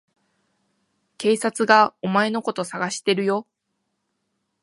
[1.19, 3.45] 警察がお前のこと捜してるよ。